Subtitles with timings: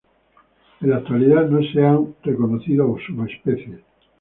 [0.81, 3.81] En la actualidad no se han reconocido subespecies.